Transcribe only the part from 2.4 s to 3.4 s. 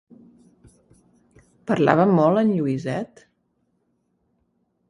en Lluiset?